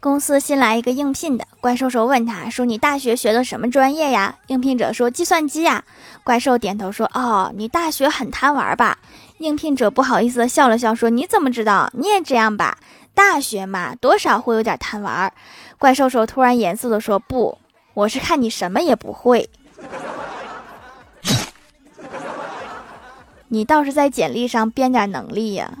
[0.00, 4.36] 公司新来一个应聘的怪兽兽问他说你大学学的什么专业呀？
[4.46, 5.82] 应聘者说计算机呀。
[6.22, 8.98] 怪兽点头说哦你大学很贪玩吧？
[9.38, 11.90] 应聘者不好意思的笑了笑说你怎么知道？
[11.94, 12.78] 你也这样吧？
[13.12, 15.32] 大学嘛多少会有点贪玩
[15.78, 17.58] 怪兽兽突然严肃的说不
[17.94, 19.50] 我是看你什么也不会。
[23.48, 25.72] 你倒是在简历上编点能力呀。